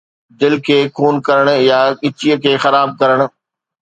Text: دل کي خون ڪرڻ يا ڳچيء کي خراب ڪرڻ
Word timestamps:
دل 0.41 0.53
کي 0.65 0.77
خون 0.95 1.13
ڪرڻ 1.27 1.47
يا 1.69 1.79
ڳچيء 2.01 2.35
کي 2.43 2.53
خراب 2.63 2.89
ڪرڻ 2.99 3.19